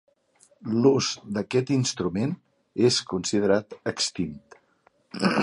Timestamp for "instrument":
1.75-2.33